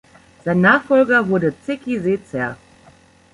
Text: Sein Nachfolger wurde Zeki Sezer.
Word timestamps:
Sein 0.43 0.61
Nachfolger 0.61 1.29
wurde 1.29 1.53
Zeki 1.63 1.99
Sezer. 1.99 2.57